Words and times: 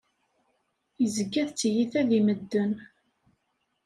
Yezga 1.01 1.43
d 1.49 1.51
tiyita 1.57 2.01
di 2.09 2.19
medden. 2.25 2.71